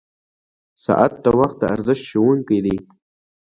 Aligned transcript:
•ساعت 0.85 1.13
د 1.25 1.27
وخت 1.39 1.55
د 1.59 1.63
ارزښت 1.75 2.03
ښوونکی 2.09 2.59
دی. 2.65 2.77